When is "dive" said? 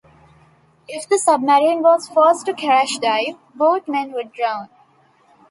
2.97-3.35